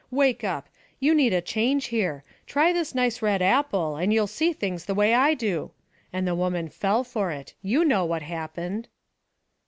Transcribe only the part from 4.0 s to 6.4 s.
you'll see things the way I do.' And the